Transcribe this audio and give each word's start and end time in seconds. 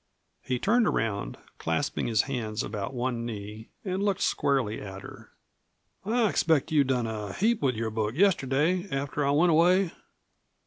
He 0.41 0.57
turned 0.57 0.87
around, 0.87 1.37
clasping 1.59 2.07
his 2.07 2.23
hands 2.23 2.63
about 2.63 2.95
one 2.95 3.23
knee 3.23 3.69
and 3.85 4.01
looking 4.01 4.21
squarely 4.21 4.81
at 4.81 5.03
her. 5.03 5.29
"I 6.03 6.27
expect 6.27 6.71
you 6.71 6.83
done 6.83 7.05
a 7.05 7.33
heap 7.33 7.61
with 7.61 7.75
your 7.75 7.91
book 7.91 8.15
yesterday 8.15 8.87
after 8.89 9.23
I 9.23 9.29
went 9.29 9.51
away?" 9.51 9.91